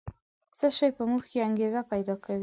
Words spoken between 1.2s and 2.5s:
کې انګېزه پیدا کوي؟